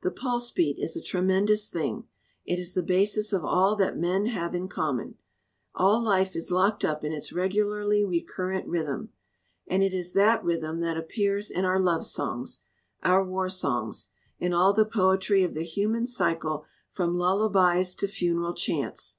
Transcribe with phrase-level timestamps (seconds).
[0.00, 2.06] "The pulse beat is a tremendous thing.
[2.46, 5.16] It is the basis of all that men have in common.
[5.74, 9.10] All life is locked up in its regularly recurrent rhythm.
[9.66, 12.60] And it is that rhythm that appears in our love songs,
[13.02, 18.54] our war songs, in all the poetry of the human cycle from lullabies to funeral
[18.54, 19.18] chants.